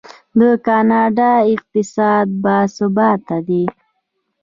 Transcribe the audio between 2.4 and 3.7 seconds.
باثباته دی.